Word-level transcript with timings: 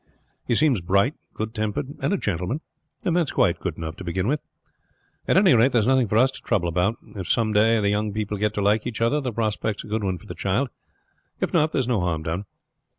He 0.47 0.55
seems 0.55 0.81
bright, 0.81 1.13
good 1.35 1.53
tempered, 1.53 1.89
and 2.01 2.11
a 2.11 2.17
gentleman. 2.17 2.61
That 3.03 3.15
is 3.17 3.31
quite 3.33 3.59
good 3.59 3.77
enough 3.77 3.95
to 3.97 4.03
begin 4.03 4.27
with. 4.27 4.39
At 5.27 5.37
any 5.37 5.53
rate, 5.53 5.73
there 5.73 5.79
is 5.79 5.85
nothing 5.85 6.07
for 6.07 6.17
us 6.17 6.31
to 6.31 6.41
trouble 6.41 6.67
about. 6.67 6.95
If 7.15 7.27
some 7.29 7.53
day 7.53 7.79
the 7.79 7.89
young 7.91 8.11
people 8.11 8.37
get 8.39 8.55
to 8.55 8.61
like 8.63 8.87
each 8.87 8.99
other 8.99 9.21
the 9.21 9.31
prospect 9.31 9.81
is 9.81 9.83
a 9.83 9.87
good 9.91 10.03
one 10.03 10.17
for 10.17 10.25
the 10.25 10.33
child; 10.33 10.69
if 11.39 11.53
not, 11.53 11.71
there's 11.71 11.87
no 11.87 11.99
harm 12.01 12.23
done. 12.23 12.45